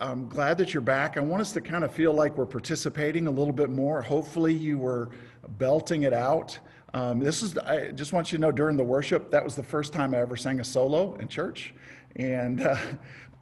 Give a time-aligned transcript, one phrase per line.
[0.00, 1.16] I'm glad that you're back.
[1.16, 4.02] I want us to kind of feel like we're participating a little bit more.
[4.02, 5.10] Hopefully, you were
[5.58, 6.58] belting it out.
[6.92, 9.62] Um, this is, I just want you to know during the worship, that was the
[9.62, 11.74] first time I ever sang a solo in church.
[12.16, 12.76] And uh,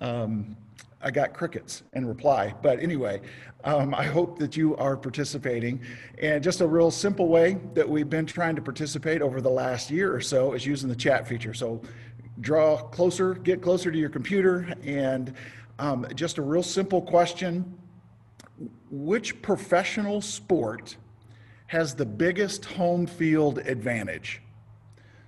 [0.00, 0.56] um,
[1.02, 2.54] I got crickets in reply.
[2.62, 3.20] But anyway,
[3.64, 5.80] um, I hope that you are participating.
[6.20, 9.90] And just a real simple way that we've been trying to participate over the last
[9.90, 11.54] year or so is using the chat feature.
[11.54, 11.82] So
[12.40, 15.34] draw closer, get closer to your computer, and
[15.78, 17.78] um, just a real simple question
[18.90, 20.96] Which professional sport
[21.66, 24.40] has the biggest home field advantage?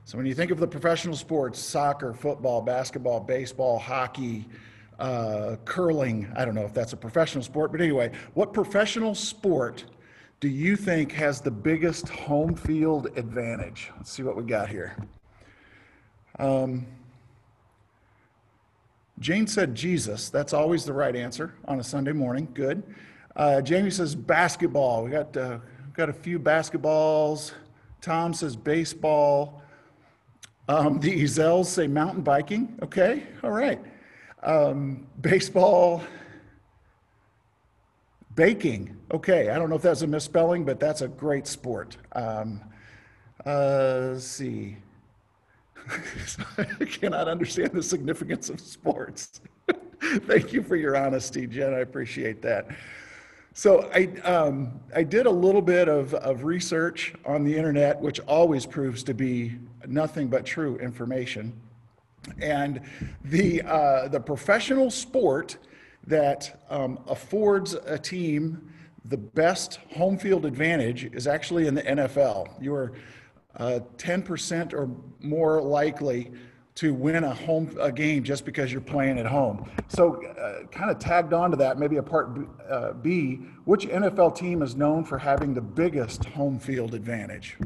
[0.04, 4.46] So, when you think of the professional sports soccer, football, basketball, baseball, hockey,
[5.00, 9.84] uh, curling, I don't know if that's a professional sport, but anyway, what professional sport
[10.38, 13.90] do you think has the biggest home field advantage?
[13.96, 14.96] Let's see what we got here.
[16.38, 16.86] Um,
[19.18, 20.28] Jane said Jesus.
[20.28, 22.48] That's always the right answer on a Sunday morning.
[22.52, 22.82] Good.
[23.34, 25.04] Uh, Jamie says basketball.
[25.04, 25.58] We got uh,
[25.94, 27.52] got a few basketballs.
[28.00, 29.62] Tom says baseball.
[30.68, 32.78] Um, the Ezels say mountain biking.
[32.82, 33.80] Okay, all right.
[34.42, 36.02] Um, baseball.
[38.34, 38.96] Baking.
[39.12, 41.96] Okay, I don't know if that's a misspelling, but that's a great sport.
[42.12, 42.60] Um,
[43.46, 44.76] uh, let's see.
[46.58, 49.40] I cannot understand the significance of sports.
[50.00, 51.74] Thank you for your honesty, Jen.
[51.74, 52.68] I appreciate that.
[53.52, 58.20] So I, um, I did a little bit of, of research on the internet, which
[58.20, 61.58] always proves to be nothing but true information.
[62.40, 62.82] And
[63.24, 65.56] the, uh, the professional sport
[66.06, 68.72] that um, affords a team
[69.08, 72.60] the best home field advantage is actually in the NFL.
[72.60, 72.92] You are
[73.56, 74.90] uh, 10% or
[75.20, 76.30] more likely
[76.76, 79.70] to win a home a game just because you're playing at home.
[79.88, 83.86] So, uh, kind of tagged on to that, maybe a part B, uh, B, which
[83.86, 87.56] NFL team is known for having the biggest home field advantage?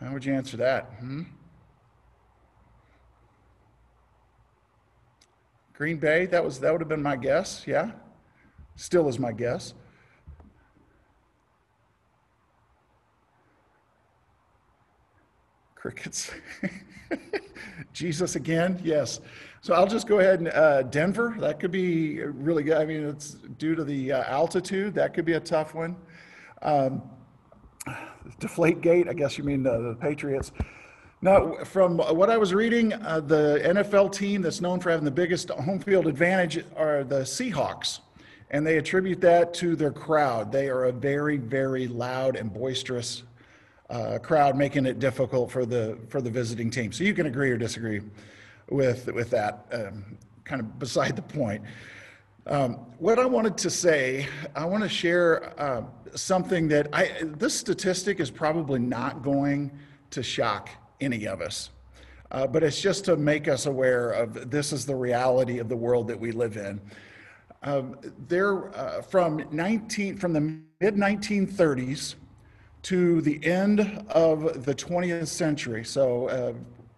[0.00, 0.84] How would you answer that?
[1.00, 1.22] Hmm?
[5.74, 7.90] Green Bay, that was that would have been my guess, yeah?
[8.76, 9.74] Still is my guess.
[15.82, 16.30] Crickets.
[17.92, 19.20] Jesus again, yes.
[19.62, 21.34] So I'll just go ahead and uh, Denver.
[21.40, 22.76] That could be really good.
[22.76, 24.94] I mean, it's due to the uh, altitude.
[24.94, 25.96] That could be a tough one.
[26.62, 27.02] Um,
[28.38, 29.08] deflate gate.
[29.08, 30.52] I guess you mean the, Patriots.
[31.20, 35.10] Now, from what I was reading, uh, the NFL team that's known for having the
[35.10, 37.98] biggest home field advantage are the Seahawks.
[38.52, 40.52] And they attribute that to their crowd.
[40.52, 43.24] They are a very, very loud and boisterous
[43.92, 46.90] uh, crowd, making it difficult for the for the visiting team.
[46.92, 48.00] So you can agree or disagree
[48.70, 49.66] with with that.
[49.70, 51.62] Um, kind of beside the point.
[52.46, 54.26] Um, what I wanted to say,
[54.56, 55.82] I want to share uh,
[56.14, 59.70] something that I this statistic is probably not going
[60.10, 60.70] to shock
[61.00, 61.70] any of us.
[62.30, 65.76] Uh, but it's just to make us aware of this is the reality of the
[65.76, 66.80] world that we live in.
[67.62, 72.14] Um, there, uh, from 19, from the mid 1930s
[72.82, 76.52] to the end of the 20th century, so uh,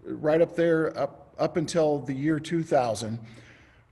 [0.04, 3.18] right up there, up, up until the year 2000,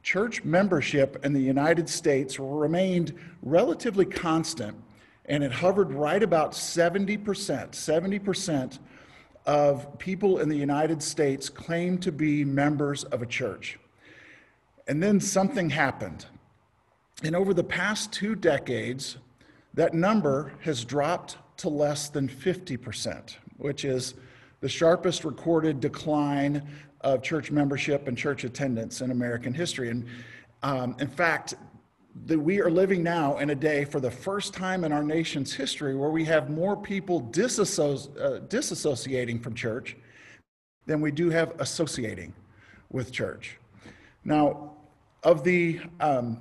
[0.03, 4.77] church membership in the United States remained relatively constant,
[5.27, 7.23] and it hovered right about 70%.
[7.23, 8.79] 70%
[9.45, 13.79] of people in the United States claim to be members of a church.
[14.89, 16.27] And then something happened.
[17.23, 19.17] And over the past two decades,
[19.75, 24.15] that number has dropped to less than 50%, which is
[24.61, 26.63] the sharpest recorded decline
[27.03, 29.91] of church membership and church attendance in American history.
[29.91, 30.07] And
[30.65, 31.55] um, in fact,
[32.27, 35.53] that we are living now in a day for the first time in our nation's
[35.53, 39.97] history where we have more people uh, disassociating from church
[40.87, 42.35] than we do have associating
[42.91, 43.57] with church.
[44.25, 44.73] Now,
[45.23, 46.39] of the um,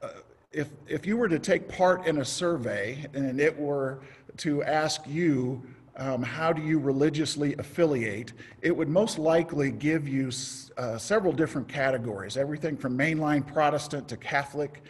[0.00, 0.08] uh,
[0.52, 4.00] if if you were to take part in a survey and it were
[4.38, 5.62] to ask you
[5.96, 8.32] um, how do you religiously affiliate,
[8.62, 10.30] it would most likely give you
[10.76, 14.82] uh, several different categories, everything from mainline Protestant to Catholic,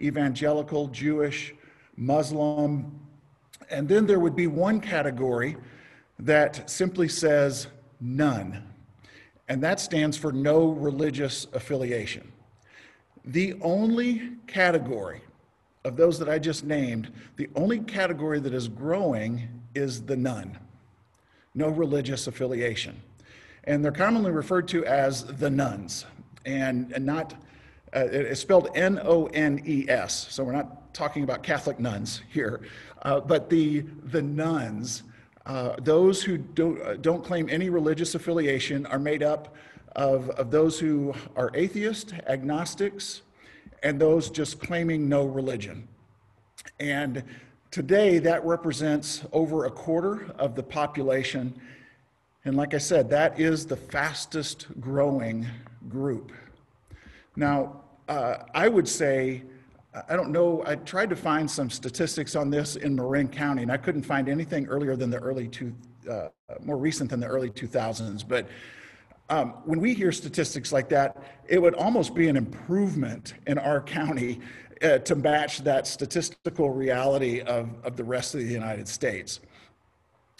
[0.00, 1.54] evangelical, Jewish,
[1.96, 3.00] Muslim.
[3.70, 5.56] And then there would be one category
[6.20, 7.66] that simply says
[8.00, 8.62] none,
[9.48, 12.30] and that stands for no religious affiliation.
[13.24, 15.22] The only category
[15.84, 20.58] of those that I just named, the only category that is growing is the none,
[21.54, 23.00] no religious affiliation.
[23.64, 26.06] And they're commonly referred to as the nones,
[26.44, 27.34] and, and not
[27.94, 32.22] Uh, it's spelled N O N E S, so we're not talking about Catholic nuns
[32.30, 32.60] here.
[33.02, 35.02] Uh, but the, the nones,
[35.44, 39.54] uh, those who don't, uh, don't claim any religious affiliation, are made up
[39.94, 43.22] of, of those who are atheist, agnostics,
[43.82, 45.88] and those just claiming no religion.
[46.78, 47.22] And
[47.70, 51.60] today, that represents over a quarter of the population.
[52.44, 55.46] And like I said, that is the fastest growing
[55.88, 56.32] group.
[57.36, 59.42] Now, uh, I would say,
[60.08, 63.70] I don't know, I tried to find some statistics on this in Marin County, and
[63.70, 65.74] I couldn't find anything earlier than the early two,
[66.10, 66.28] uh,
[66.60, 68.26] more recent than the early 2000s.
[68.26, 68.48] But
[69.28, 71.16] um, when we hear statistics like that,
[71.48, 74.40] it would almost be an improvement in our county
[74.82, 79.40] uh, to match that statistical reality of, of the rest of the United States.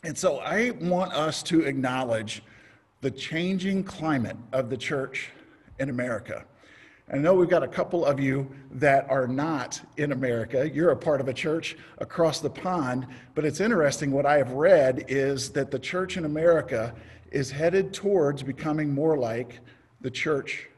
[0.04, 2.42] And so I want us to acknowledge
[3.02, 5.30] the changing climate of the church
[5.78, 6.44] in America.
[7.12, 10.68] I know we've got a couple of you that are not in America.
[10.68, 14.52] You're a part of a church across the pond, but it's interesting what I have
[14.52, 16.94] read is that the church in America
[17.32, 19.60] is headed towards becoming more like
[20.00, 20.68] the church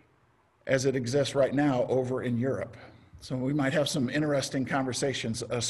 [0.66, 2.76] as it exists right now over in Europe.
[3.20, 5.60] So we might have some interesting conversations uh,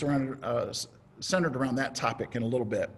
[0.43, 0.73] uh,
[1.21, 2.91] centered around that topic in a little bit.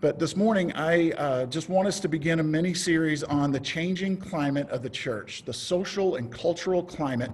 [0.00, 3.60] But this morning, I uh, just want us to begin a mini series on the
[3.60, 5.44] changing climate of the church.
[5.44, 7.30] The social and cultural climate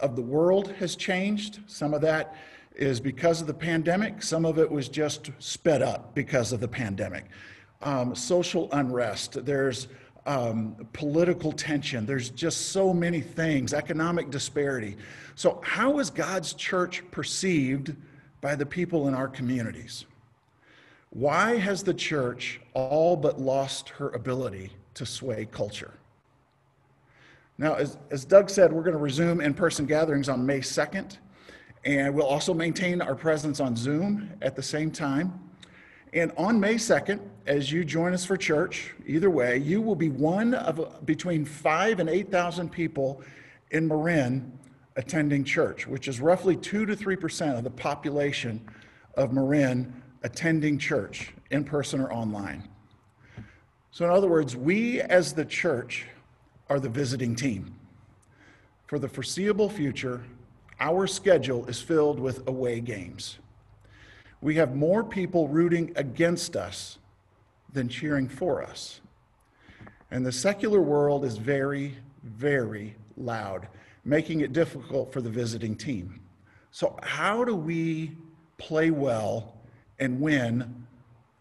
[0.00, 1.60] of the world has changed.
[1.66, 2.34] Some of that
[2.74, 6.68] is because of the pandemic, some of it was just sped up because of the
[6.68, 7.26] pandemic.
[7.82, 9.88] Um, social unrest, there's
[10.26, 14.96] um, political tension, there's just so many things, economic disparity.
[15.34, 17.94] So, how is God's church perceived
[18.40, 20.04] by the people in our communities?
[21.10, 25.94] Why has the church all but lost her ability to sway culture?
[27.58, 31.16] Now, as, as Doug said, we're going to resume in person gatherings on May 2nd,
[31.84, 35.40] and we'll also maintain our presence on Zoom at the same time.
[36.16, 40.08] And on May 2nd, as you join us for church, either way, you will be
[40.08, 43.22] one of between five and 8,000 people
[43.70, 44.58] in Marin
[44.96, 48.66] attending church, which is roughly 2 to 3% of the population
[49.14, 52.66] of Marin attending church in person or online.
[53.90, 56.06] So, in other words, we as the church
[56.70, 57.78] are the visiting team.
[58.86, 60.24] For the foreseeable future,
[60.80, 63.38] our schedule is filled with away games.
[64.46, 66.98] We have more people rooting against us
[67.72, 69.00] than cheering for us.
[70.12, 73.66] And the secular world is very, very loud,
[74.04, 76.20] making it difficult for the visiting team.
[76.70, 78.12] So, how do we
[78.56, 79.56] play well
[79.98, 80.86] and win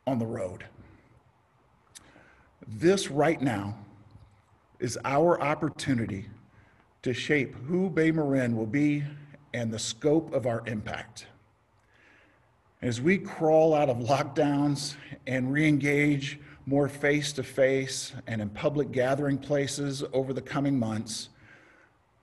[0.07, 0.65] on the road.
[2.67, 3.77] This right now
[4.79, 6.25] is our opportunity
[7.03, 9.03] to shape who Bay Marin will be
[9.53, 11.27] and the scope of our impact.
[12.81, 14.95] As we crawl out of lockdowns
[15.25, 21.29] and re-engage more face-to-face and in public gathering places over the coming months,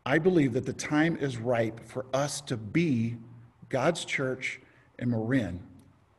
[0.05, 3.17] I believe that the time is ripe for us to be
[3.69, 4.61] God's church
[4.99, 5.61] in Marin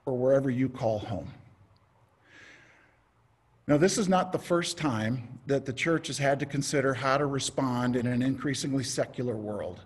[0.05, 1.31] or wherever you call home.
[3.67, 7.17] Now, this is not the first time that the church has had to consider how
[7.17, 9.81] to respond in an increasingly secular world.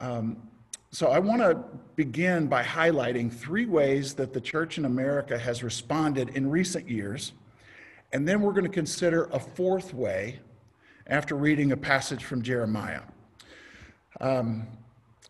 [0.00, 0.36] Um,
[0.94, 1.58] so, I want to
[1.96, 7.32] begin by highlighting three ways that the church in America has responded in recent years.
[8.12, 10.40] And then we're going to consider a fourth way
[11.06, 13.00] after reading a passage from Jeremiah.
[14.20, 14.66] Um,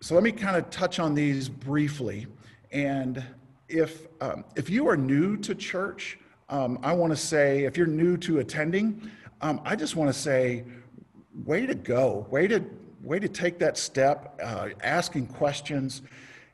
[0.00, 2.26] so, let me kind of touch on these briefly.
[2.72, 3.22] And
[3.68, 7.86] if, um, if you are new to church, um, I want to say, if you're
[7.86, 10.64] new to attending, um, I just want to say,
[11.44, 12.64] way to go, way to,
[13.02, 16.02] way to take that step, uh, asking questions,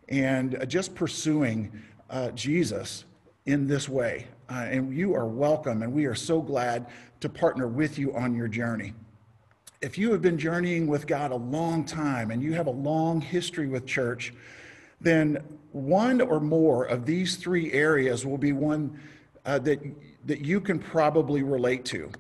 [0.08, 1.70] and just pursuing
[2.08, 3.04] uh, Jesus
[3.46, 4.26] in this way.
[4.48, 6.86] Uh, and you are welcome, and we are so glad
[7.20, 8.94] to partner with you on your journey.
[9.82, 13.20] If you have been journeying with God a long time and you have a long
[13.20, 14.32] history with church,
[15.00, 15.38] then
[15.70, 18.98] one or more of these three areas will be one
[19.44, 19.80] uh, that,
[20.26, 22.10] that you can probably relate to.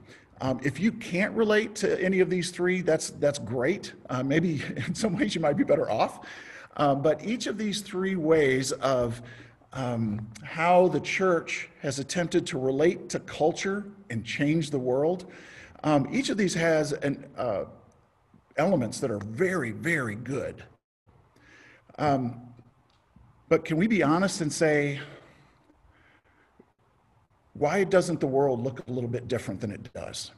[0.40, 3.92] Um, if you can't relate to any of these three, that's, that's great.
[4.08, 6.26] Uh, maybe in some ways you might be better off.
[6.76, 9.20] Uh, but each of these three ways of
[9.72, 15.26] um, how the church has attempted to relate to culture and change the world,
[15.82, 17.64] um, each of these has an, uh,
[18.56, 20.62] elements that are very, very good.
[21.98, 22.40] Um,
[23.48, 25.00] but can we be honest and say,
[27.58, 30.30] why doesn't the world look a little bit different than it does?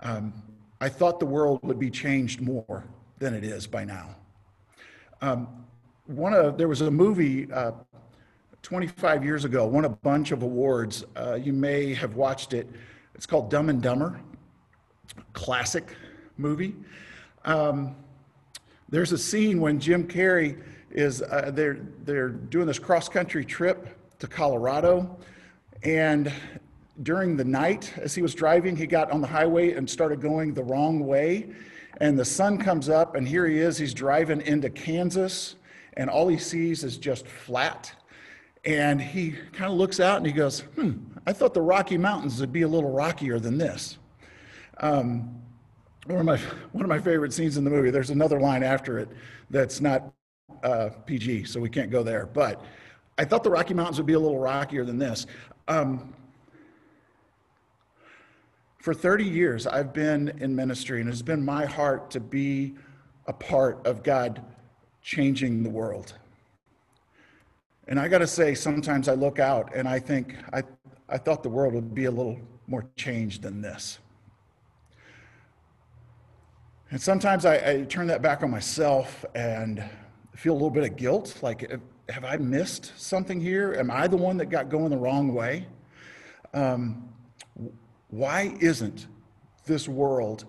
[0.00, 0.32] Um,
[0.80, 2.84] I thought the world would be changed more
[3.18, 4.14] than it is by now.
[5.20, 5.48] Um,
[6.06, 7.72] one of, there was a movie uh,
[8.62, 11.04] 25 years ago, won a bunch of awards.
[11.16, 12.68] Uh, you may have watched it.
[13.14, 14.20] It's called Dumb and Dumber,
[15.32, 15.96] classic
[16.36, 16.74] movie.
[17.44, 17.96] Um,
[18.88, 23.88] there's a scene when Jim Carrey is, uh, they're, they're doing this cross country trip
[24.18, 25.18] to Colorado.
[25.82, 26.32] And
[27.02, 30.54] during the night, as he was driving, he got on the highway and started going
[30.54, 31.50] the wrong way.
[32.00, 33.78] And the sun comes up, and here he is.
[33.78, 35.56] He's driving into Kansas,
[35.96, 37.92] and all he sees is just flat.
[38.64, 40.92] And he kind of looks out and he goes, Hmm,
[41.26, 43.98] I thought the Rocky Mountains would be a little rockier than this.
[44.78, 45.42] Um,
[46.06, 46.38] one of my
[46.72, 47.90] one of my favorite scenes in the movie.
[47.90, 49.08] There's another line after it
[49.50, 50.12] that's not
[50.62, 52.26] uh, PG, so we can't go there.
[52.26, 52.62] But
[53.16, 55.26] I thought the Rocky Mountains would be a little rockier than this.
[55.68, 56.14] Um,
[58.78, 62.74] for 30 years, I've been in ministry, and it's been my heart to be
[63.26, 64.44] a part of God
[65.00, 66.14] changing the world.
[67.86, 70.62] And I got to say, sometimes I look out and I think, I,
[71.08, 73.98] I thought the world would be a little more changed than this.
[76.90, 79.82] And sometimes I, I, turn that back on myself and
[80.34, 81.38] feel a little bit of guilt.
[81.42, 81.70] Like,
[82.08, 83.74] have I missed something here?
[83.74, 85.66] Am I the one that got going the wrong way?
[86.52, 87.08] Um,
[88.08, 89.06] why isn't
[89.64, 90.44] this world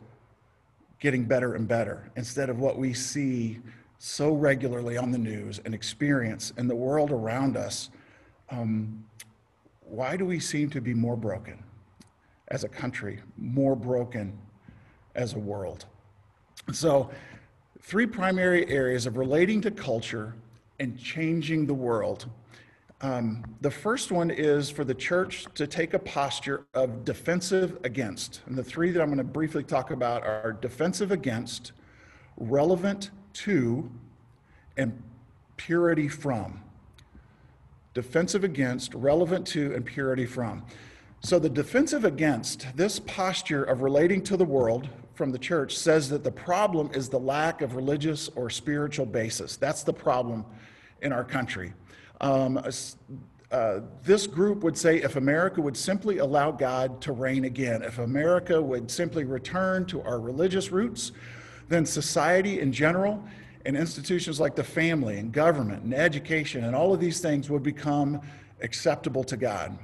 [1.00, 3.60] getting better and better instead of what we see
[3.98, 7.90] so regularly on the news and experience in the world around us?
[8.52, 9.06] Um,
[9.82, 11.64] why do we seem to be more broken
[12.50, 14.38] as a country, more broken
[15.16, 15.86] as a world?
[16.74, 17.10] So,
[17.82, 20.34] three primary areas of relating to culture
[20.80, 22.26] and changing the world.
[23.02, 28.42] Um, the first one is for the church to take a posture of defensive against.
[28.46, 31.74] And the three that I'm going to briefly talk about are defensive against,
[32.38, 33.90] relevant to,
[34.78, 35.02] and
[35.58, 36.62] purity from.
[37.94, 40.66] Defensive against, relevant to, and purity from.
[41.22, 46.10] So, the defensive against, this posture of relating to the world from the church says
[46.10, 49.56] that the problem is the lack of religious or spiritual basis.
[49.56, 50.46] That's the problem
[51.02, 51.74] in our country.
[52.22, 52.62] Um,
[53.52, 58.00] uh, this group would say if America would simply allow God to reign again, if
[58.00, 61.14] America would simply return to our religious roots,
[61.70, 63.24] then society in general
[63.66, 67.64] and institutions like the family and government and education and all of these things would
[67.64, 68.22] become
[68.62, 69.78] acceptable to God.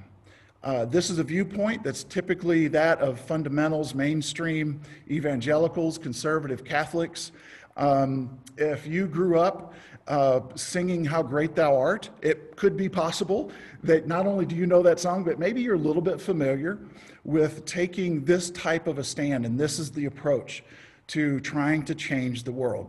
[0.63, 7.31] Uh, this is a viewpoint that's typically that of fundamentals, mainstream evangelicals, conservative Catholics.
[7.77, 9.73] Um, if you grew up
[10.07, 13.51] uh, singing How Great Thou Art, it could be possible
[13.83, 16.77] that not only do you know that song, but maybe you're a little bit familiar
[17.23, 20.63] with taking this type of a stand, and this is the approach
[21.07, 22.87] to trying to change the world.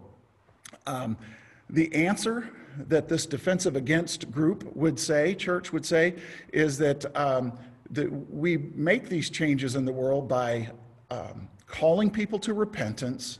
[0.87, 1.17] Um,
[1.71, 2.51] the answer
[2.89, 6.15] that this defensive against group would say, church would say,
[6.53, 7.53] is that, um,
[7.91, 10.69] that we make these changes in the world by
[11.11, 13.39] um, calling people to repentance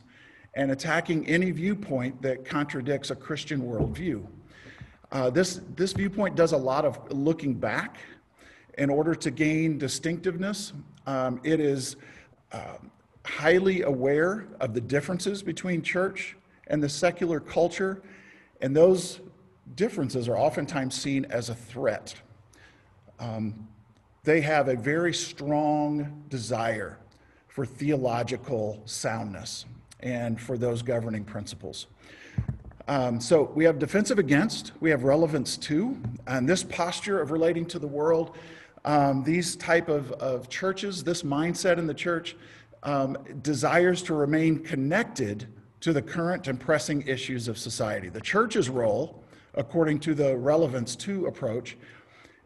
[0.55, 4.25] and attacking any viewpoint that contradicts a Christian worldview.
[5.11, 7.97] Uh, this, this viewpoint does a lot of looking back
[8.77, 10.73] in order to gain distinctiveness.
[11.05, 11.95] Um, it is
[12.51, 12.77] uh,
[13.25, 16.35] highly aware of the differences between church
[16.67, 18.01] and the secular culture,
[18.63, 19.19] and those
[19.75, 22.15] differences are oftentimes seen as a threat.
[23.19, 23.67] Um,
[24.23, 26.97] they have a very strong desire
[27.49, 29.65] for theological soundness
[29.99, 31.87] and for those governing principles.
[32.87, 37.65] Um, so we have defensive against, we have relevance to, and this posture of relating
[37.67, 38.37] to the world,
[38.85, 42.37] um, these type of, of churches, this mindset in the church
[42.83, 45.47] um, desires to remain connected
[45.83, 48.09] to the current and pressing issues of society.
[48.09, 49.23] The church's role
[49.55, 51.77] according to the relevance to approach,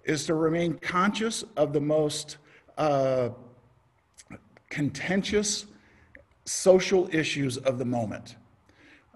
[0.04, 2.38] is to remain conscious of the most
[2.78, 3.30] uh,
[4.70, 5.66] contentious
[6.46, 8.36] social issues of the moment.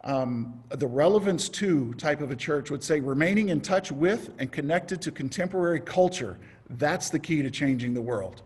[0.03, 4.51] Um, the relevance to type of a church would say remaining in touch with and
[4.51, 6.39] connected to contemporary culture.
[6.71, 8.41] That's the key to changing the world.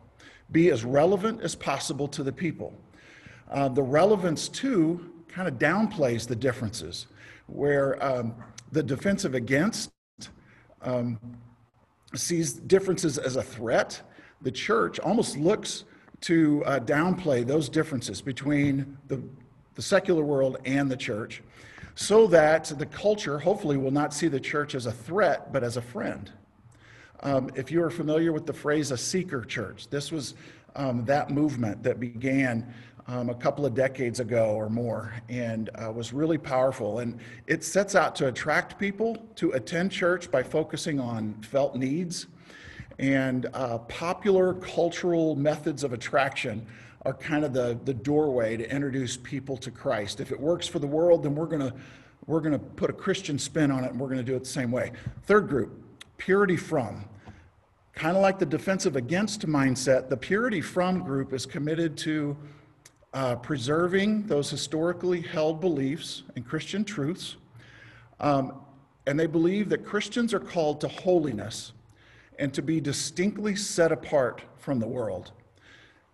[0.51, 2.73] Be as relevant as possible to the people.
[3.49, 7.07] Uh, the relevance to kind of downplays the differences,
[7.47, 8.33] where um,
[8.71, 9.91] the defensive against
[10.81, 11.19] um,
[12.15, 14.01] sees differences as a threat.
[14.43, 15.83] The church almost looks
[16.21, 19.21] to uh, downplay those differences between the,
[19.73, 21.43] the secular world and the church
[21.95, 25.75] so that the culture hopefully will not see the church as a threat but as
[25.75, 26.31] a friend.
[27.23, 30.35] Um, if you are familiar with the phrase a seeker church, this was
[30.77, 32.73] um, that movement that began
[33.07, 36.99] um, a couple of decades ago or more and uh, was really powerful.
[36.99, 42.27] And it sets out to attract people to attend church by focusing on felt needs.
[42.97, 46.65] And uh, popular cultural methods of attraction
[47.03, 50.19] are kind of the, the doorway to introduce people to Christ.
[50.19, 51.73] If it works for the world, then we're going to
[52.27, 54.39] we're going to put a Christian spin on it and we're going to do it
[54.39, 54.91] the same way.
[55.23, 55.79] Third group,
[56.17, 57.05] purity from.
[57.93, 62.35] Kind of like the defensive against mindset, the purity from group is committed to
[63.15, 67.37] uh, preserving those historically held beliefs and Christian truths.
[68.19, 68.61] Um,
[69.07, 71.71] and they believe that Christians are called to holiness
[72.37, 75.31] and to be distinctly set apart from the world.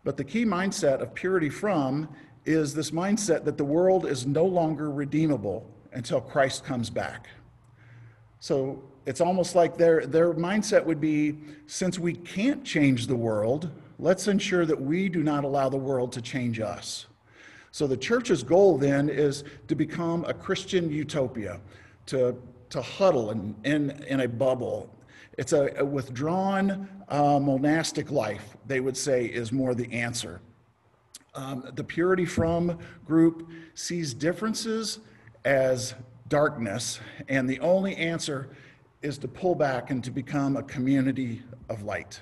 [0.03, 2.07] But the key mindset of purity from
[2.45, 7.27] is this mindset that the world is no longer redeemable until Christ comes back.
[8.39, 13.71] So it's almost like their, their mindset would be since we can't change the world,
[14.01, 17.05] let's ensure that we do not allow the world to change us.
[17.71, 21.61] So the church's goal then is to become a Christian utopia,
[22.07, 22.35] to,
[22.71, 24.93] to huddle in, in, in a bubble.
[25.37, 30.41] It's a, a withdrawn uh, monastic life, they would say, is more the answer.
[31.33, 34.99] Um, the Purity From group sees differences
[35.45, 35.93] as
[36.27, 38.49] darkness, and the only answer
[39.01, 42.21] is to pull back and to become a community of light.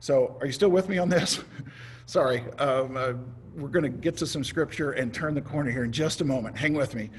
[0.00, 1.40] So, are you still with me on this?
[2.06, 3.14] Sorry, um, uh,
[3.56, 6.24] we're going to get to some scripture and turn the corner here in just a
[6.24, 6.56] moment.
[6.56, 7.10] Hang with me.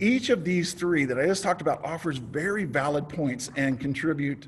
[0.00, 4.46] Each of these three that I just talked about offers very valid points and contribute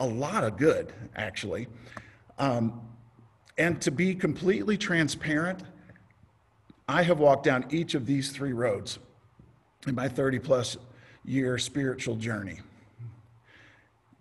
[0.00, 1.66] a lot of good, actually.
[2.38, 2.80] Um,
[3.58, 5.62] and to be completely transparent,
[6.88, 8.98] I have walked down each of these three roads
[9.86, 10.76] in my 30 plus
[11.24, 12.60] year spiritual journey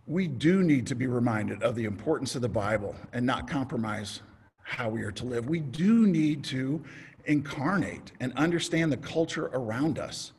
[0.07, 4.21] we do need to be reminded of the importance of the Bible and not compromise
[4.61, 5.49] how we are to live.
[5.49, 6.83] We do need to
[7.25, 10.33] incarnate and understand the culture around us.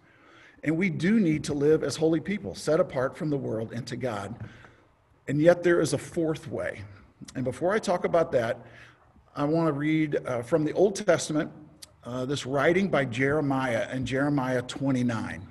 [0.62, 3.86] And we do need to live as holy people, set apart from the world and
[3.88, 4.36] to God.
[5.28, 6.82] And yet there is a fourth way.
[7.34, 8.64] And before I talk about that,
[9.34, 11.50] I want to read uh, from the Old Testament
[12.04, 15.46] uh, this writing by Jeremiah in Jeremiah 29.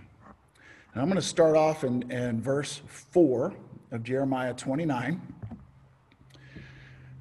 [0.93, 3.53] And I'm going to start off in, in verse 4
[3.91, 5.21] of Jeremiah 29.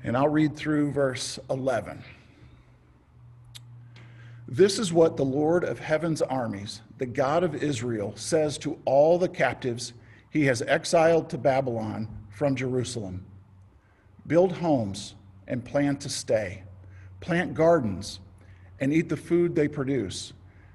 [0.02, 2.02] And I'll read through verse 11.
[4.46, 9.18] This is what the Lord of heaven's armies, the God of Israel, says to all
[9.18, 9.94] the captives
[10.30, 13.24] he has exiled to Babylon from Jerusalem
[14.26, 15.14] Build homes
[15.46, 16.62] and plan to stay,
[17.20, 18.20] plant gardens
[18.80, 20.32] and eat the food they produce,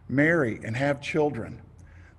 [0.07, 1.61] marry and have children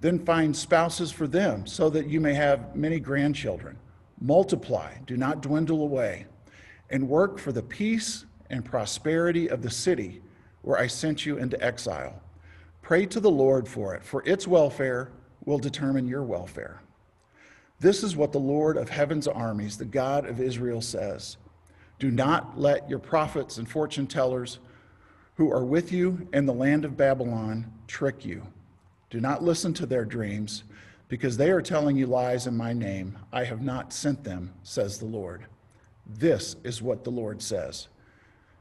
[0.00, 3.76] then find spouses for them, so that you may have many grandchildren.
[4.20, 6.26] Multiply, do not dwindle away,
[6.88, 10.22] and work for the peace and prosperity of the city
[10.62, 12.22] where I sent you into exile.
[12.82, 15.10] Pray to the Lord for it, for its welfare
[15.44, 16.82] will determine your welfare.
[17.78, 21.38] This is what the Lord of heaven's armies, the God of Israel, says
[21.98, 24.58] Do not let your prophets and fortune tellers
[25.36, 28.46] who are with you in the land of Babylon trick you.
[29.10, 30.62] Do not listen to their dreams,
[31.08, 33.18] because they are telling you lies in my name.
[33.32, 35.46] I have not sent them, says the Lord.
[36.06, 37.88] This is what the Lord says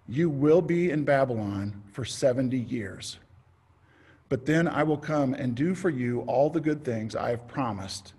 [0.07, 3.19] You will be in Babylon for 70 years.
[4.27, 7.47] But then I will come and do for you all the good things I have
[7.47, 8.13] promised,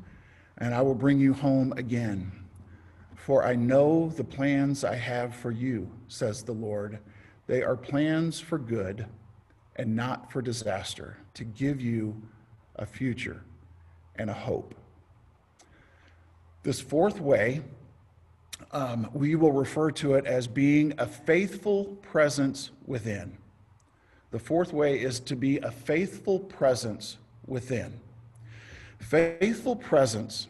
[0.59, 2.33] and I will bring you home again.
[3.15, 6.99] For I know the plans I have for you, says the Lord.
[7.47, 9.07] They are plans for good
[9.81, 12.15] and not for disaster, to give you
[12.77, 13.43] a future
[14.17, 14.75] and a hope.
[16.63, 17.63] This fourth way,
[18.73, 23.39] um, we will refer to it as being a faithful presence within.
[24.33, 27.17] The fourth way is to be a faithful presence
[27.47, 27.99] within.
[28.99, 30.47] Faithful presence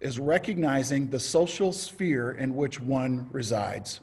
[0.00, 3.98] is recognizing the social sphere in which one resides.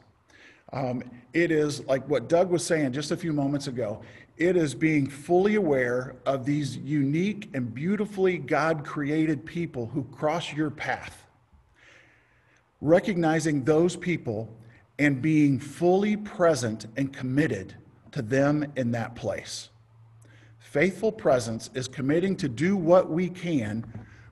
[0.72, 1.02] Um,
[1.32, 4.02] it is like what Doug was saying just a few moments ago.
[4.36, 10.52] It is being fully aware of these unique and beautifully God created people who cross
[10.52, 11.26] your path.
[12.80, 14.48] Recognizing those people
[14.98, 17.74] and being fully present and committed
[18.12, 19.68] to them in that place.
[20.58, 23.84] Faithful presence is committing to do what we can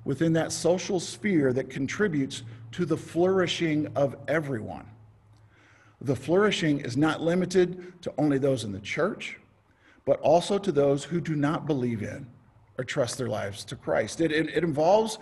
[0.04, 4.86] within that social sphere that contributes to the flourishing of everyone.
[6.00, 9.38] The flourishing is not limited to only those in the church
[10.08, 12.26] but also to those who do not believe in
[12.78, 14.22] or trust their lives to Christ.
[14.22, 15.18] It, it, it involves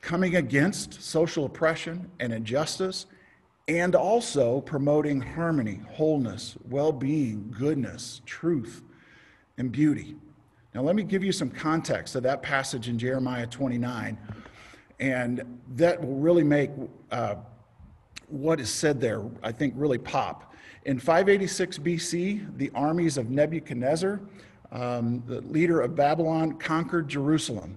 [0.00, 3.04] coming against social oppression and injustice
[3.68, 8.82] and also promoting harmony, wholeness, well being, goodness, truth,
[9.58, 10.16] and beauty.
[10.74, 14.16] Now, let me give you some context of that passage in Jeremiah 29,
[14.98, 16.70] and that will really make
[17.10, 17.34] uh,
[18.32, 20.54] what is said there, I think, really pop.
[20.84, 24.20] In 586 BC, the armies of Nebuchadnezzar,
[24.72, 27.76] um, the leader of Babylon, conquered Jerusalem.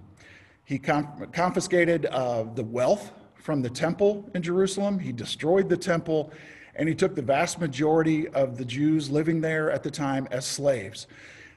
[0.64, 4.98] He confiscated uh, the wealth from the temple in Jerusalem.
[4.98, 6.32] He destroyed the temple,
[6.74, 10.46] and he took the vast majority of the Jews living there at the time as
[10.46, 11.06] slaves.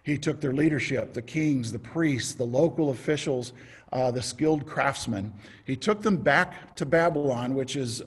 [0.03, 3.53] He took their leadership, the kings, the priests, the local officials,
[3.93, 5.33] uh, the skilled craftsmen.
[5.65, 8.03] He took them back to Babylon, which is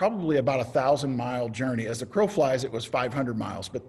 [0.00, 1.86] probably about a thousand mile journey.
[1.86, 3.82] As the crow flies, it was 500 miles, but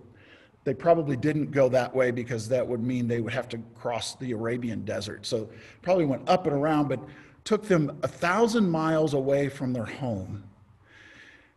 [0.65, 4.15] they probably didn't go that way because that would mean they would have to cross
[4.15, 5.26] the Arabian desert.
[5.26, 5.50] So
[5.82, 7.00] probably went up and around, but
[7.45, 10.43] took them a thousand miles away from their home.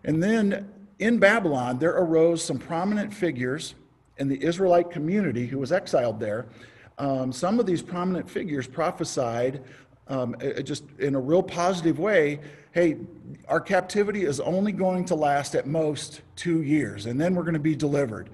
[0.04, 3.74] And then in Babylon, there arose some prominent figures
[4.18, 6.46] in the Israelite community who was exiled there.
[6.98, 9.64] Um, some of these prominent figures prophesied
[10.08, 12.40] um, just in a real positive way
[12.74, 12.96] hey,
[13.46, 17.54] our captivity is only going to last at most two years, and then we're going
[17.54, 18.30] to be delivered.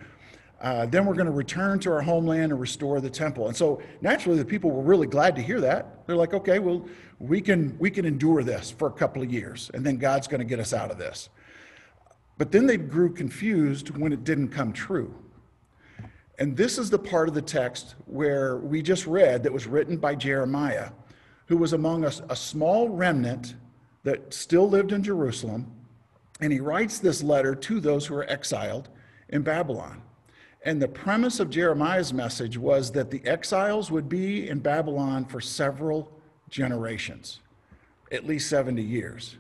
[0.63, 3.49] Uh, then we're going to return to our homeland and restore the temple.
[3.49, 6.07] And so naturally, the people were really glad to hear that.
[6.07, 6.87] They're like, okay, well,
[7.19, 10.41] we can, we can endure this for a couple of years, and then God's going
[10.41, 11.29] to get us out of this.
[12.39, 15.15] But then they grew confused when it didn't come true.
[16.39, 19.99] And this is the part of the text where we just read that was written
[19.99, 20.93] by Jeremiah,
[21.51, 23.57] who was among us a small remnant
[24.05, 25.67] that still lived in Jerusalem.
[26.41, 28.89] And he writes this letter to those who are exiled
[29.31, 30.01] in Babylon.
[30.65, 35.41] And the premise of Jeremiah's message was that the exiles would be in Babylon for
[35.41, 36.13] several
[36.49, 37.41] generations,
[38.13, 39.37] at least 70 years.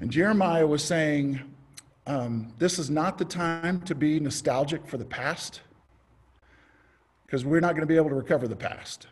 [0.00, 1.40] And Jeremiah was saying,
[2.08, 5.60] um, This is not the time to be nostalgic for the past,
[7.24, 9.06] because we're not going to be able to recover the past.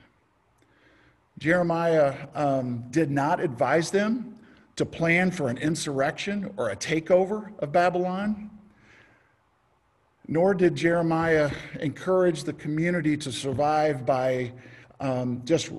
[1.39, 4.39] Jeremiah um, did not advise them
[4.77, 8.51] to plan for an insurrection or a takeover of Babylon,
[10.27, 14.53] nor did Jeremiah encourage the community to survive by
[15.01, 15.71] um, just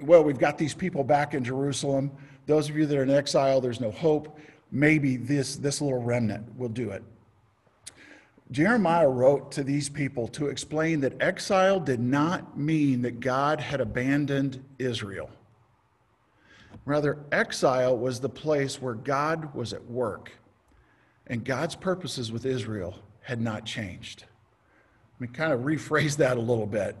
[0.00, 2.10] well, we've got these people back in Jerusalem.
[2.46, 4.38] Those of you that are in exile, there's no hope.
[4.70, 7.02] Maybe this, this little remnant will do it.
[8.50, 13.80] Jeremiah wrote to these people to explain that exile did not mean that God had
[13.80, 15.30] abandoned Israel.
[16.86, 20.32] Rather, exile was the place where God was at work,
[21.26, 24.24] and God's purposes with Israel had not changed.
[25.20, 26.96] Let me kind of rephrase that a little bit.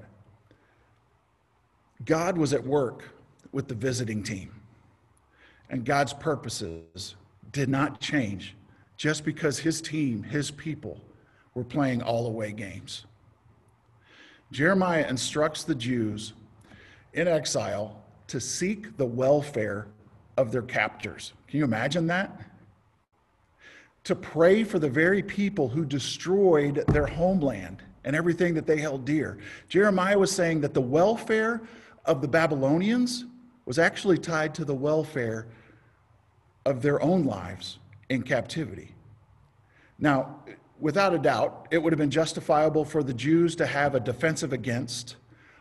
[2.04, 3.04] God was at work
[3.52, 4.60] with the visiting team,
[5.70, 7.14] and God's purposes
[7.52, 8.54] did not change
[8.98, 11.00] just because his team, his people,
[11.58, 13.04] were playing all away games.
[14.52, 16.32] Jeremiah instructs the Jews
[17.14, 19.88] in exile to seek the welfare
[20.36, 21.32] of their captors.
[21.48, 22.30] Can you imagine that?
[24.04, 29.04] To pray for the very people who destroyed their homeland and everything that they held
[29.04, 29.38] dear.
[29.68, 31.60] Jeremiah was saying that the welfare
[32.04, 33.24] of the Babylonians
[33.66, 35.48] was actually tied to the welfare
[36.64, 38.94] of their own lives in captivity.
[39.98, 40.44] Now,
[40.80, 44.52] without a doubt, it would have been justifiable for the Jews to have a defensive
[44.52, 45.16] against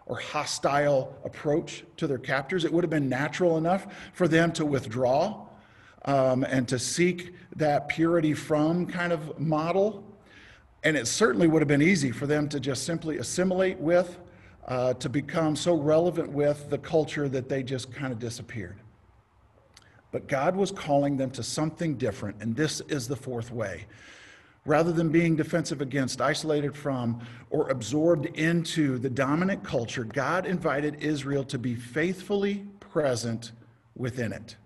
[0.05, 2.63] or hostile approach to their captors.
[2.63, 5.45] It would have been natural enough for them to withdraw
[6.05, 10.03] um, and to seek that purity from kind of model.
[10.83, 14.17] And it certainly would have been easy for them to just simply assimilate with
[14.67, 18.77] uh, to become so relevant with the culture that they just kind of disappeared.
[20.11, 23.85] But God was calling them to something different, and this is the fourth way.
[24.67, 31.01] Rather than being defensive against, isolated from, or absorbed into the dominant culture, God invited
[31.01, 33.53] Israel to be faithfully present
[33.95, 34.57] within it.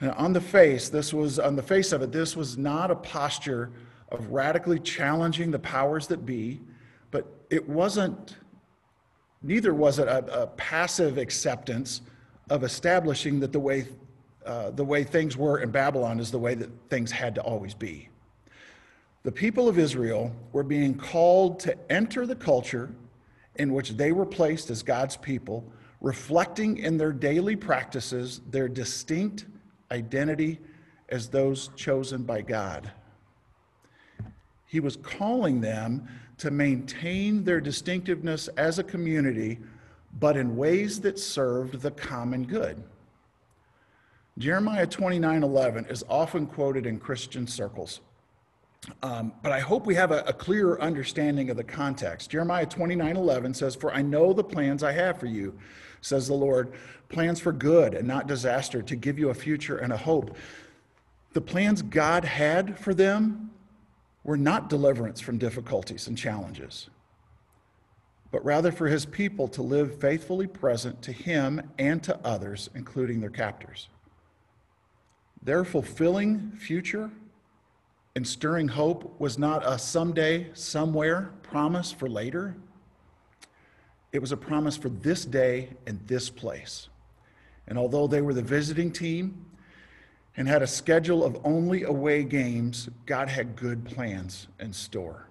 [0.00, 2.96] Now, on the face, this was on the face of it, this was not a
[2.96, 3.70] posture
[4.10, 6.60] of radically challenging the powers that be
[7.14, 8.38] but it wasn't,
[9.40, 12.00] neither was it a, a passive acceptance
[12.50, 13.86] of establishing that the way,
[14.44, 17.74] uh, the way things were in Babylon is the way that things had to always
[17.74, 18.08] be.
[19.22, 22.94] The people of Israel were being called to enter the culture
[23.56, 25.64] in which they were placed as God's people,
[26.00, 29.46] reflecting in their daily practices their distinct
[29.90, 30.60] identity
[31.08, 32.90] as those chosen by God.
[34.66, 36.06] He was calling them
[36.38, 39.58] to maintain their distinctiveness as a community,
[40.18, 42.82] but in ways that served the common good.
[44.36, 48.00] Jeremiah 29 11 is often quoted in Christian circles.
[49.02, 52.30] Um, but I hope we have a, a clearer understanding of the context.
[52.30, 55.56] Jeremiah 29 11 says, For I know the plans I have for you,
[56.00, 56.74] says the Lord,
[57.08, 60.36] plans for good and not disaster, to give you a future and a hope.
[61.32, 63.50] The plans God had for them
[64.24, 66.90] were not deliverance from difficulties and challenges,
[68.30, 73.20] but rather for his people to live faithfully present to him and to others, including
[73.20, 73.88] their captors.
[75.44, 77.10] Their fulfilling future
[78.16, 82.56] and stirring hope was not a someday, somewhere promise for later.
[84.12, 86.88] It was a promise for this day and this place.
[87.66, 89.44] And although they were the visiting team
[90.36, 95.28] and had a schedule of only away games, God had good plans in store.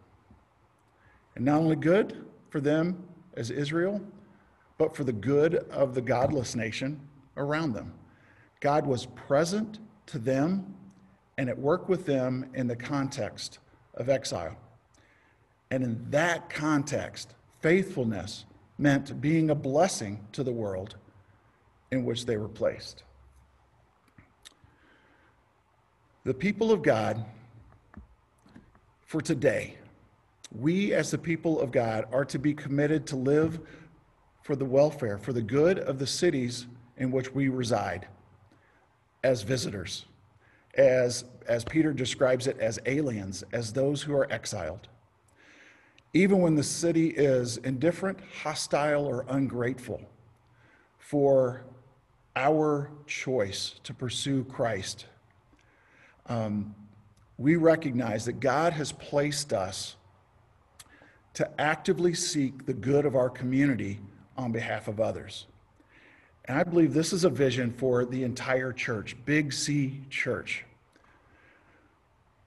[1.35, 3.03] And not only good for them
[3.35, 4.01] as Israel,
[4.77, 6.99] but for the good of the godless nation
[7.37, 7.93] around them.
[8.59, 10.75] God was present to them
[11.37, 13.59] and at work with them in the context
[13.95, 14.55] of exile.
[15.71, 18.45] And in that context, faithfulness
[18.77, 20.95] meant being a blessing to the world
[21.91, 23.03] in which they were placed.
[26.25, 27.25] The people of God
[29.05, 29.77] for today,
[30.51, 33.59] we as the people of God are to be committed to live
[34.43, 38.07] for the welfare, for the good of the cities in which we reside
[39.23, 40.05] as visitors
[40.75, 44.87] as, as Peter describes it, as aliens, as those who are exiled.
[46.13, 50.01] Even when the city is indifferent, hostile, or ungrateful
[50.99, 51.65] for
[52.35, 55.05] our choice to pursue Christ,
[56.27, 56.73] um,
[57.37, 59.95] we recognize that God has placed us
[61.33, 63.99] to actively seek the good of our community
[64.37, 65.47] on behalf of others.
[66.45, 70.65] And I believe this is a vision for the entire church, Big C Church.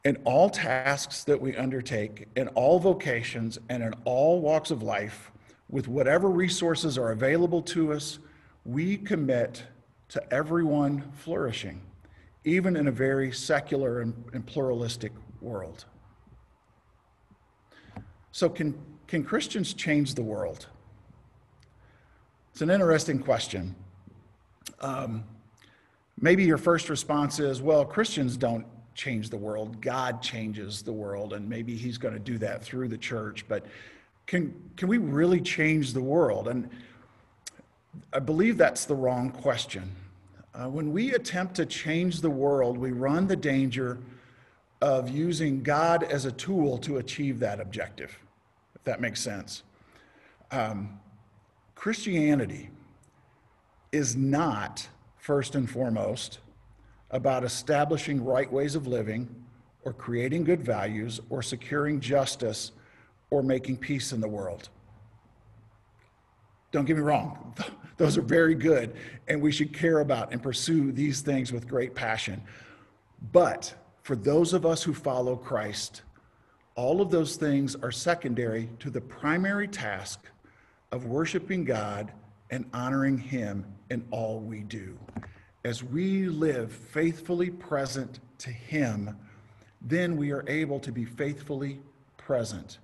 [0.05, 5.33] In all tasks that we undertake, in all vocations, and in all walks of life,
[5.69, 8.19] with whatever resources are available to us,
[8.65, 9.65] we commit
[10.11, 11.81] to everyone flourishing,
[12.45, 15.87] even in a very secular and, and pluralistic world.
[18.31, 18.79] So, can,
[19.09, 20.67] can Christians change the world?
[22.53, 23.75] It's an interesting question.
[24.81, 25.25] Um,
[26.21, 29.81] maybe your first response is, well, Christians don't change the world.
[29.81, 33.47] God changes the world, and maybe He's going to do that through the church.
[33.49, 33.67] But
[34.27, 36.49] can, can we really change the world?
[36.49, 36.69] And
[38.13, 39.93] I believe that's the wrong question.
[40.55, 43.99] Uh, when we attempt to change the world, we run the danger
[44.81, 48.19] of using God as a tool to achieve that objective,
[48.75, 49.63] if that makes sense.
[50.51, 50.99] Um,
[51.75, 52.71] Christianity
[53.97, 56.39] is not, first and foremost,
[57.11, 59.35] about establishing right ways of living
[59.85, 62.73] or creating good values or securing justice
[63.31, 64.69] or making peace in the world.
[66.73, 67.55] Don't get me wrong,
[67.97, 68.95] those are very good,
[69.29, 72.43] and we should care about and pursue these things with great passion.
[73.33, 76.03] But for those of us who follow Christ,
[76.75, 80.21] all of those things are secondary to the primary task
[80.93, 82.13] of worshiping God
[82.51, 84.99] and honoring Him in all we do.
[85.65, 89.17] As we live faithfully present to Him,
[89.81, 91.81] then we are able to be faithfully
[92.17, 92.79] present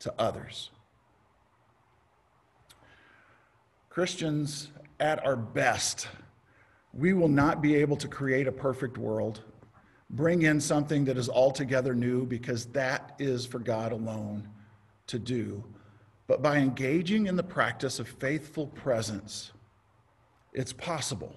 [0.00, 0.70] to others.
[3.90, 6.08] Christians, at our best,
[6.94, 9.42] we will not be able to create a perfect world,
[10.10, 14.48] bring in something that is altogether new, because that is for God alone
[15.08, 15.62] to do.
[16.26, 19.52] But by engaging in the practice of faithful presence,
[20.52, 21.34] it's possible,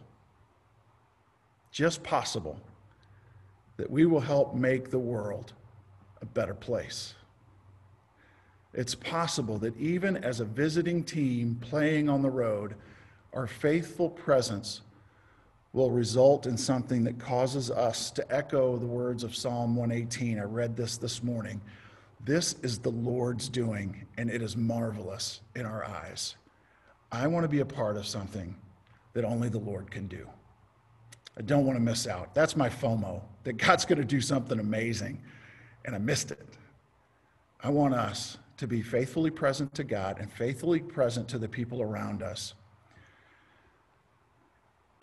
[1.71, 2.60] just possible,
[3.78, 5.54] that we will help make the world
[6.21, 7.13] a better place.
[8.74, 12.76] It's possible that even as a visiting team playing on the road,
[13.34, 14.82] our faithful presence
[15.71, 20.39] will result in something that causes us to echo the words of Psalm 118.
[20.39, 21.62] I read this this morning.
[22.26, 26.36] This is the Lord's doing, and it is marvelous in our eyes.
[27.12, 28.56] I want to be a part of something
[29.14, 30.28] that only the Lord can do.
[31.38, 32.34] I don't want to miss out.
[32.34, 35.22] That's my FOMO, that God's going to do something amazing,
[35.86, 36.48] and I missed it.
[37.62, 41.80] I want us to be faithfully present to God and faithfully present to the people
[41.80, 42.56] around us,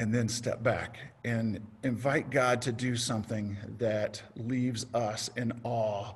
[0.01, 6.15] and then step back and invite God to do something that leaves us in awe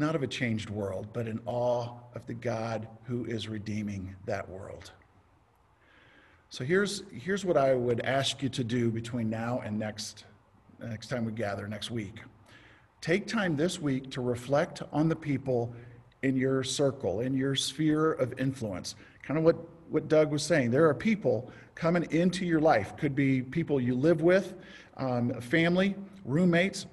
[0.00, 4.48] not of a changed world, but in awe of the God who is redeeming that
[4.48, 4.90] world.
[6.48, 10.24] So here's, here's what I would ask you to do between now and next,
[10.82, 12.20] next time we gather, next week.
[13.00, 15.72] Take time this week to reflect on the people
[16.22, 18.96] in your circle, in your sphere of influence.
[19.22, 19.56] Kind of what,
[19.90, 20.70] what Doug was saying.
[20.70, 22.96] There are people coming into your life.
[22.96, 24.54] Could be people you live with,
[24.96, 26.86] um, family, roommates,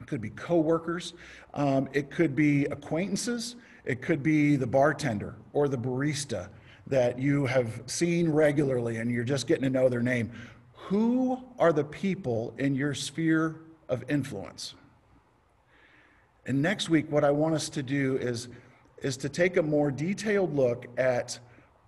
[0.00, 1.14] it could be coworkers,
[1.54, 6.48] um, it could be acquaintances, it could be the bartender or the barista
[6.86, 10.30] that you have seen regularly and you're just getting to know their name.
[10.74, 14.74] Who are the people in your sphere of influence?
[16.46, 18.48] And next week, what I want us to do is,
[19.02, 21.38] is to take a more detailed look at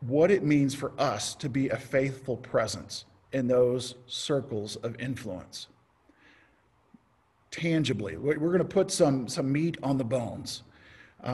[0.01, 5.69] what it means for us to be a faithful presence in those circles of influence.
[7.53, 10.63] Tangibly, we're going to put some, some meat on the bones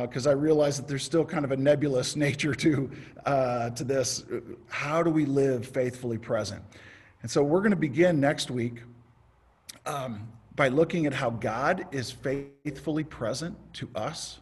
[0.02, 2.90] because uh, I realize that there's still kind of a nebulous nature to,
[3.24, 4.24] uh, to this.
[4.68, 6.62] How do we live faithfully present?
[7.22, 8.83] And so we're going to begin next week
[9.87, 14.40] um, by looking at how God is faithfully present to us,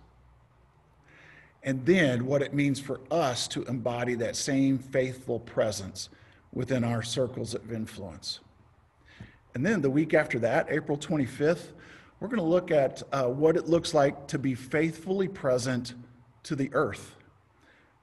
[1.62, 6.08] and then what it means for us to embody that same faithful presence
[6.52, 8.40] within our circles of influence.
[9.56, 11.68] And then the week after that, April 25th,
[12.20, 15.94] we're going to look at uh, what it looks like to be faithfully present
[16.42, 17.16] to the earth.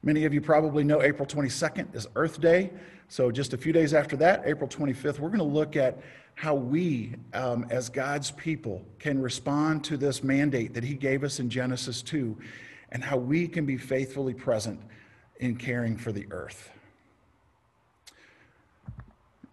[0.02, 2.72] Many of you probably know April 22nd is Earth Day.
[3.06, 6.00] So, just a few days after that, April 25th, we're going to look at
[6.34, 11.38] how we, um, as God's people, can respond to this mandate that He gave us
[11.38, 12.36] in Genesis 2
[12.90, 14.80] and how we can be faithfully present
[15.36, 16.73] in caring for the earth.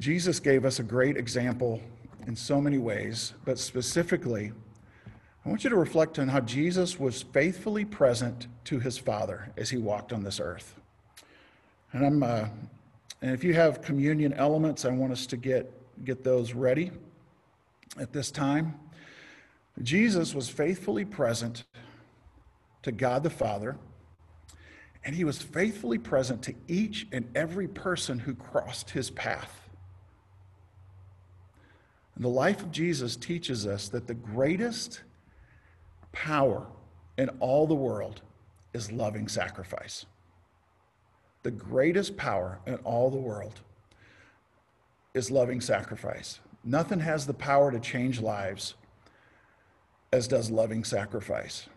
[0.02, 1.80] Jesus gave us a great example
[2.26, 4.52] in so many ways, but specifically,
[5.46, 9.70] I want you to reflect on how Jesus was faithfully present to his Father as
[9.70, 10.76] he walked on this earth.
[11.94, 12.48] And I'm, uh,
[13.22, 15.72] and if you have communion elements, I want us to get
[16.04, 16.90] get those ready
[18.00, 18.80] at this time.
[19.84, 21.64] Jesus was faithfully present
[22.82, 23.78] to God the Father,
[25.06, 29.61] and he was faithfully present to each and every person who crossed his path.
[32.22, 35.02] The life of Jesus teaches us that the greatest
[36.12, 36.68] power
[37.18, 38.22] in all the world
[38.76, 40.06] is loving sacrifice.
[41.42, 43.62] The greatest power in all the world
[45.16, 46.40] is loving sacrifice.
[46.64, 48.76] Nothing has the power to change lives
[50.14, 51.70] as does loving sacrifice.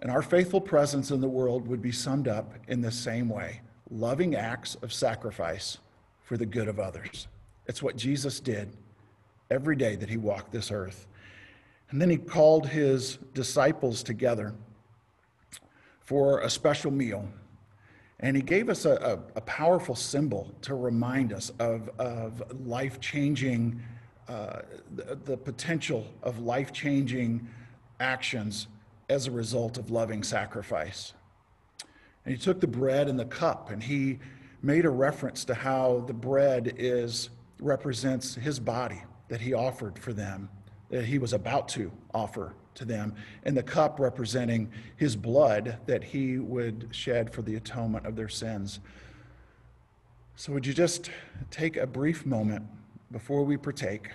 [0.00, 3.62] And our faithful presence in the world would be summed up in the same way
[3.90, 5.78] loving acts of sacrifice
[6.22, 7.28] for the good of others.
[7.66, 8.76] It's what Jesus did
[9.50, 11.06] every day that he walked this earth.
[11.90, 14.54] And then he called his disciples together
[16.00, 17.28] for a special meal.
[18.20, 23.00] And he gave us a, a, a powerful symbol to remind us of, of life
[23.00, 23.82] changing,
[24.28, 24.60] uh,
[24.94, 27.48] the, the potential of life changing
[27.98, 28.68] actions
[29.08, 31.14] as a result of loving sacrifice.
[32.24, 34.18] And he took the bread and the cup and he
[34.62, 40.12] made a reference to how the bread is represents his body that he offered for
[40.12, 40.50] them,
[40.90, 43.14] that he was about to offer to them,
[43.44, 48.28] and the cup representing his blood that he would shed for the atonement of their
[48.28, 48.80] sins.
[50.34, 51.10] So, would you just
[51.50, 52.64] take a brief moment
[53.12, 54.10] before we partake?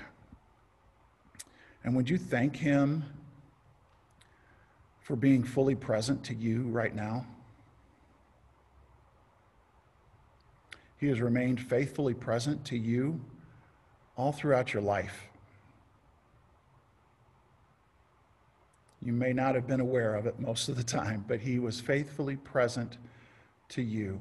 [1.86, 3.06] And would you thank him
[5.00, 7.26] for being fully present to you right now?
[10.98, 13.22] He has remained faithfully present to you
[14.16, 15.28] all throughout your life.
[19.02, 21.80] You may not have been aware of it most of the time, but He was
[21.80, 22.98] faithfully present
[23.70, 24.20] to you.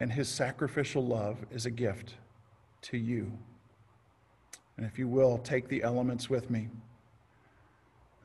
[0.00, 2.14] And His sacrificial love is a gift
[2.82, 3.32] to you.
[4.76, 6.68] And if you will, take the elements with me.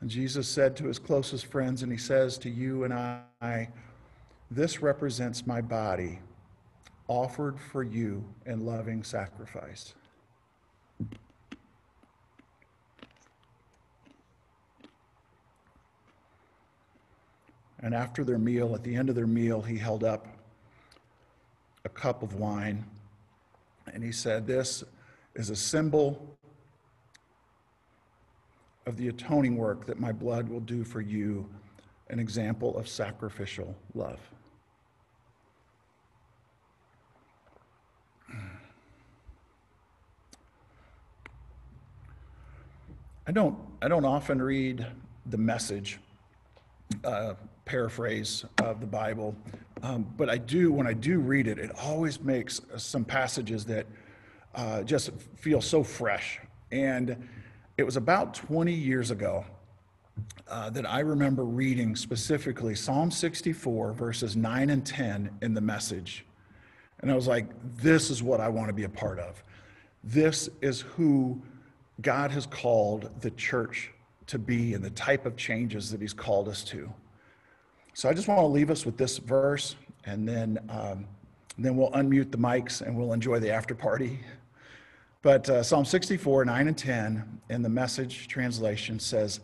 [0.00, 3.68] And Jesus said to his closest friends, and he says to you and I,
[4.50, 6.18] This represents my body
[7.08, 9.94] offered for you in loving sacrifice.
[17.80, 20.26] And after their meal, at the end of their meal, he held up
[21.84, 22.84] a cup of wine
[23.92, 24.82] and he said, This
[25.34, 26.36] is a symbol
[28.86, 31.48] of the atoning work that my blood will do for you,
[32.08, 34.20] an example of sacrificial love.
[43.28, 44.86] I don't, I don't often read
[45.26, 45.98] the message
[47.02, 49.34] uh, paraphrase of the Bible
[49.82, 53.86] Um, but I do, when I do read it, it always makes some passages that
[54.54, 56.40] uh, just feel so fresh.
[56.70, 57.28] And
[57.76, 59.44] it was about 20 years ago
[60.48, 66.24] uh, that I remember reading specifically Psalm 64, verses 9 and 10 in the message.
[67.00, 67.46] And I was like,
[67.76, 69.42] this is what I want to be a part of.
[70.02, 71.42] This is who
[72.00, 73.90] God has called the church
[74.26, 76.92] to be and the type of changes that He's called us to.
[77.94, 81.06] So I just want to leave us with this verse, and then, um,
[81.56, 84.20] then we'll unmute the mics and we'll enjoy the after party.
[85.22, 89.40] But uh, Psalm 64, 9 and 10 in the message translation says,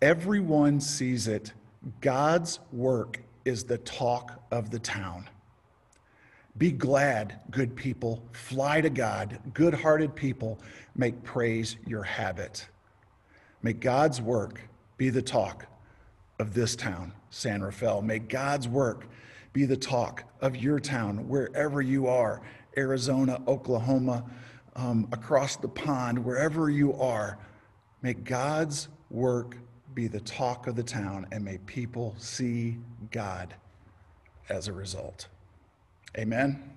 [0.00, 1.52] Everyone sees it.
[2.00, 5.28] God's work is the talk of the town.
[6.58, 8.22] Be glad, good people.
[8.32, 9.38] Fly to God.
[9.52, 10.58] Good hearted people.
[10.94, 12.66] Make praise your habit.
[13.62, 14.60] May God's work
[14.96, 15.66] be the talk
[16.38, 18.00] of this town, San Rafael.
[18.00, 19.06] May God's work
[19.52, 22.42] be the talk of your town, wherever you are
[22.76, 24.24] Arizona, Oklahoma,
[24.74, 27.38] um, across the pond, wherever you are.
[28.02, 29.56] May God's work
[29.94, 32.78] be the talk of the town, and may people see
[33.10, 33.54] God
[34.48, 35.28] as a result.
[36.18, 36.75] Amen.